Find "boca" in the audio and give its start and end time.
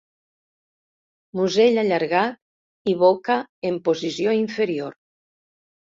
3.03-3.39